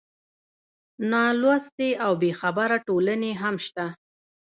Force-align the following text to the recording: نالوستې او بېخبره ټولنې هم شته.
نالوستې 1.11 1.89
او 2.05 2.11
بېخبره 2.21 2.77
ټولنې 2.87 3.31
هم 3.41 3.55
شته. 3.65 3.85